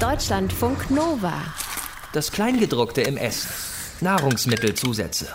[0.00, 1.32] Deutschlandfunk Nova.
[2.12, 3.48] Das Kleingedruckte im Essen.
[4.00, 5.26] Nahrungsmittelzusätze.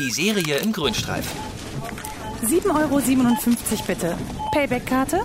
[0.00, 1.38] Die Serie im Grünstreifen.
[2.42, 4.18] 7,57 Euro bitte.
[4.50, 5.20] Payback-Karte?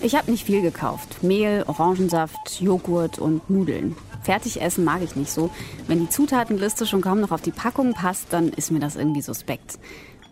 [0.00, 1.22] Ich habe nicht viel gekauft.
[1.22, 3.96] Mehl, Orangensaft, Joghurt und Nudeln.
[4.24, 5.50] Fertigessen mag ich nicht so.
[5.86, 9.22] Wenn die Zutatenliste schon kaum noch auf die Packung passt, dann ist mir das irgendwie
[9.22, 9.78] suspekt.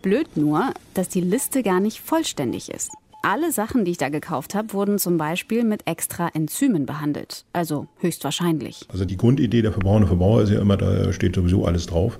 [0.01, 2.91] Blöd nur, dass die Liste gar nicht vollständig ist.
[3.21, 7.43] Alle Sachen, die ich da gekauft habe, wurden zum Beispiel mit extra Enzymen behandelt.
[7.51, 8.85] Also höchstwahrscheinlich.
[8.89, 12.17] Also die Grundidee der Verbraucher und Verbraucher ist ja immer, da steht sowieso alles drauf.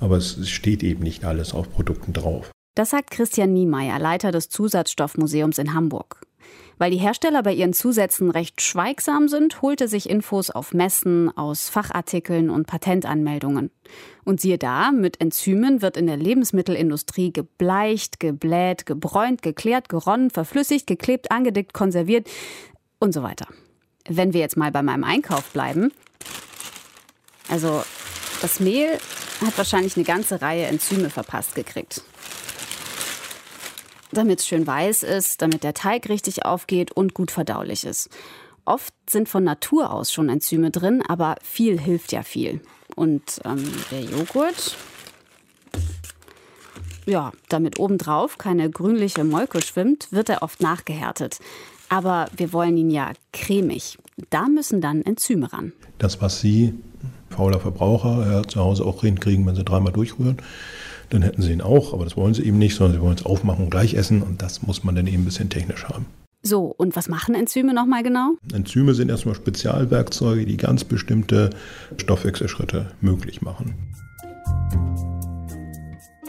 [0.00, 2.50] Aber es steht eben nicht alles auf Produkten drauf.
[2.74, 6.20] Das sagt Christian Niemeyer, Leiter des Zusatzstoffmuseums in Hamburg.
[6.78, 11.36] Weil die Hersteller bei ihren Zusätzen recht schweigsam sind, holt er sich Infos auf Messen,
[11.36, 13.70] aus Fachartikeln und Patentanmeldungen.
[14.24, 20.86] Und siehe da, mit Enzymen wird in der Lebensmittelindustrie gebleicht, gebläht, gebräunt, geklärt, geronnen, verflüssigt,
[20.86, 22.28] geklebt, angedickt, konserviert
[22.98, 23.46] und so weiter.
[24.08, 25.92] Wenn wir jetzt mal bei meinem Einkauf bleiben.
[27.48, 27.84] Also,
[28.42, 28.98] das Mehl
[29.44, 32.02] hat wahrscheinlich eine ganze Reihe Enzyme verpasst gekriegt
[34.14, 38.10] damit es schön weiß ist, damit der Teig richtig aufgeht und gut verdaulich ist.
[38.64, 42.60] Oft sind von Natur aus schon Enzyme drin, aber viel hilft ja viel.
[42.96, 44.76] Und ähm, der Joghurt,
[47.04, 51.40] ja, damit obendrauf keine grünliche Molke schwimmt, wird er oft nachgehärtet.
[51.90, 53.98] Aber wir wollen ihn ja cremig.
[54.30, 55.72] Da müssen dann Enzyme ran.
[55.98, 56.74] Das, was Sie,
[57.28, 60.38] fauler Verbraucher, ja, zu Hause auch hinkriegen, wenn Sie dreimal durchrühren,
[61.10, 63.26] dann hätten sie ihn auch, aber das wollen sie eben nicht, sondern sie wollen es
[63.26, 66.06] aufmachen und gleich essen und das muss man dann eben ein bisschen technisch haben.
[66.46, 68.34] So, und was machen Enzyme nochmal genau?
[68.52, 71.50] Enzyme sind erstmal Spezialwerkzeuge, die ganz bestimmte
[71.96, 73.74] Stoffwechselschritte möglich machen.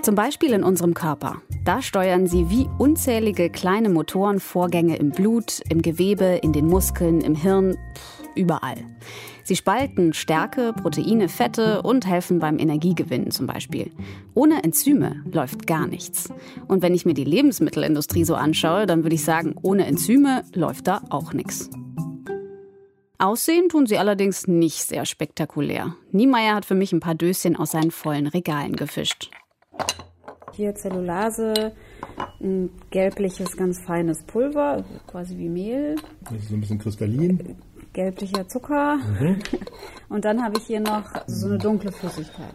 [0.06, 1.42] Zum Beispiel in unserem Körper.
[1.64, 7.22] Da steuern sie wie unzählige kleine Motoren Vorgänge im Blut, im Gewebe, in den Muskeln,
[7.22, 7.76] im Hirn,
[8.36, 8.78] überall.
[9.44, 13.90] Sie spalten Stärke, Proteine, Fette und helfen beim Energiegewinnen zum Beispiel.
[14.36, 16.30] Ohne Enzyme läuft gar nichts.
[16.68, 20.86] Und wenn ich mir die Lebensmittelindustrie so anschaue, dann würde ich sagen, ohne Enzyme läuft
[20.86, 21.72] da auch nichts.
[23.18, 25.96] Aussehen tun sie allerdings nicht sehr spektakulär.
[26.12, 29.32] Niemeyer hat für mich ein paar Döschen aus seinen vollen Regalen gefischt.
[30.56, 31.74] Hier Zellulase,
[32.40, 35.96] ein gelbliches, ganz feines Pulver, quasi wie Mehl.
[36.24, 37.58] Das ist so ein bisschen kristallin
[37.96, 38.98] gelblicher Zucker.
[38.98, 39.40] Mhm.
[40.10, 42.54] Und dann habe ich hier noch so eine dunkle Flüssigkeit.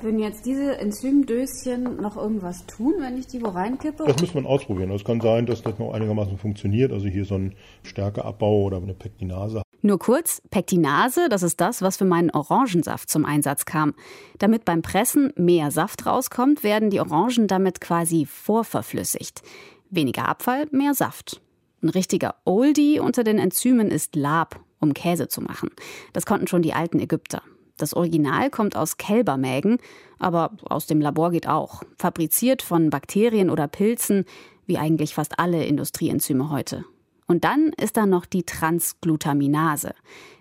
[0.00, 4.04] Würden jetzt diese Enzymdöschen noch irgendwas tun, wenn ich die wo reinkippe?
[4.06, 4.90] Das muss man ausprobieren.
[4.92, 6.92] Es kann sein, dass das noch einigermaßen funktioniert.
[6.92, 9.62] Also hier so ein Stärkeabbau oder eine Pektinase.
[9.84, 13.94] Nur kurz, Pektinase, das ist das, was für meinen Orangensaft zum Einsatz kam.
[14.38, 19.42] Damit beim Pressen mehr Saft rauskommt, werden die Orangen damit quasi vorverflüssigt.
[19.90, 21.40] Weniger Abfall, mehr Saft.
[21.82, 25.70] Ein richtiger Oldie unter den Enzymen ist Lab, um Käse zu machen.
[26.12, 27.42] Das konnten schon die alten Ägypter.
[27.76, 29.78] Das Original kommt aus Kälbermägen,
[30.20, 31.82] aber aus dem Labor geht auch.
[31.98, 34.26] Fabriziert von Bakterien oder Pilzen,
[34.64, 36.84] wie eigentlich fast alle Industrieenzyme heute.
[37.32, 39.94] Und dann ist da noch die Transglutaminase,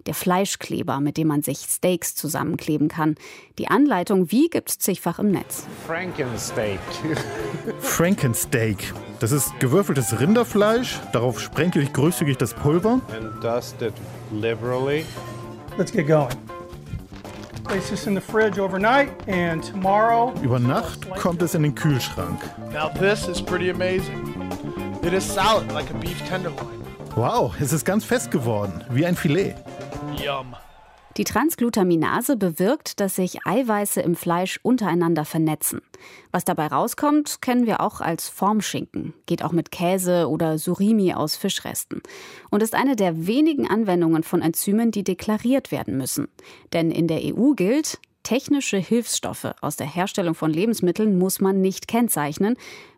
[0.08, 3.16] der Fleischkleber, mit dem man sich Steaks zusammenkleben kann.
[3.60, 5.66] Die Anleitung, wie, gibt's zigfach im Netz.
[5.88, 6.82] Frankensteak.
[7.80, 8.94] Frankensteak.
[9.22, 11.00] Das ist gewürfeltes Rinderfleisch.
[11.14, 13.00] Darauf sprenkel ich großzügig das Pulver.
[13.16, 13.94] And dust it
[14.34, 15.06] liberally.
[15.78, 16.36] Let's get going.
[17.64, 20.34] Place this in the fridge overnight and tomorrow.
[20.44, 22.42] Über Nacht kommt es in den Kühlschrank.
[22.74, 24.28] Now this is pretty amazing.
[25.04, 26.81] It is solid like a beef tenderloin.
[27.16, 29.56] Wow, es ist ganz fest geworden, wie ein Filet.
[30.24, 30.56] Yum.
[31.18, 35.82] Die Transglutaminase bewirkt, dass sich Eiweiße im Fleisch untereinander vernetzen.
[36.32, 39.14] Was dabei rauskommt, kennen wir auch als Formschinken.
[39.26, 42.02] Geht auch mit Käse oder Surimi aus Fischresten.
[42.50, 46.30] Und ist eine der wenigen Anwendungen von Enzymen, die deklariert werden müssen.
[46.72, 51.90] Denn in der EU gilt, technische Hilfsstoffe aus der Herstellung von Lebensmitteln muss man nicht
[51.90, 52.56] kennzeichnen,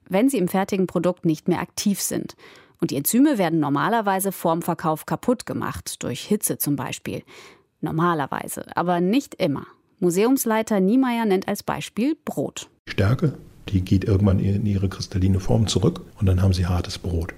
[0.07, 2.35] wenn sie im fertigen Produkt nicht mehr aktiv sind.
[2.83, 7.23] Und die Enzyme werden normalerweise vorm Verkauf kaputt gemacht, durch Hitze zum Beispiel.
[7.79, 9.65] Normalerweise, aber nicht immer.
[10.01, 12.67] Museumsleiter Niemeyer nennt als Beispiel Brot.
[12.89, 13.35] Stärke,
[13.69, 17.33] die geht irgendwann in ihre kristalline Form zurück und dann haben sie hartes Brot.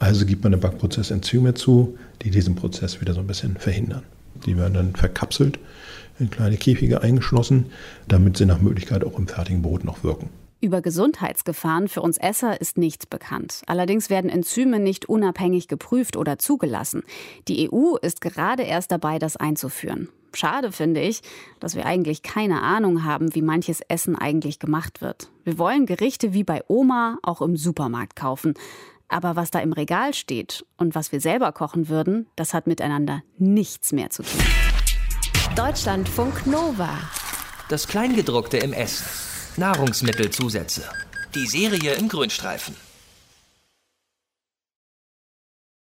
[0.00, 4.02] Also gibt man im Backprozess Enzyme zu, die diesen Prozess wieder so ein bisschen verhindern.
[4.44, 5.58] Die werden dann verkapselt,
[6.18, 7.72] in kleine Käfige eingeschlossen,
[8.06, 10.28] damit sie nach Möglichkeit auch im fertigen Brot noch wirken.
[10.60, 13.62] Über Gesundheitsgefahren für uns Esser ist nichts bekannt.
[13.66, 17.04] Allerdings werden Enzyme nicht unabhängig geprüft oder zugelassen.
[17.46, 20.08] Die EU ist gerade erst dabei, das einzuführen.
[20.34, 21.22] Schade finde ich,
[21.60, 25.30] dass wir eigentlich keine Ahnung haben, wie manches Essen eigentlich gemacht wird.
[25.44, 28.54] Wir wollen Gerichte wie bei Oma auch im Supermarkt kaufen.
[29.06, 33.22] Aber was da im Regal steht und was wir selber kochen würden, das hat miteinander
[33.38, 34.40] nichts mehr zu tun.
[35.54, 36.90] Deutschlandfunk Nova.
[37.68, 39.06] Das Kleingedruckte im Essen.
[39.58, 40.82] Nahrungsmittelzusätze.
[41.34, 42.87] Die Serie im Grünstreifen.